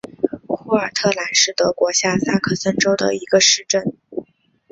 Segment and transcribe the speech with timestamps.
[0.47, 3.95] 霍尔特兰是德国下萨克森州的一个市镇。